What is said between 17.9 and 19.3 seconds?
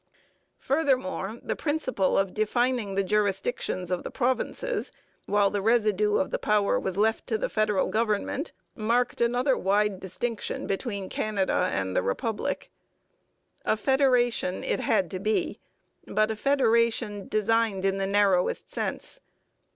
the narrowest sense.